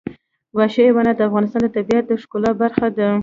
وحشي 0.57 0.81
حیوانات 0.87 1.15
د 1.17 1.21
افغانستان 1.29 1.61
د 1.63 1.69
طبیعت 1.77 2.03
د 2.07 2.11
ښکلا 2.21 2.51
برخه 2.61 2.87
ده. 2.97 3.09